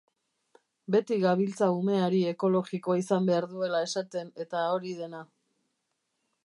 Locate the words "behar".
3.29-3.49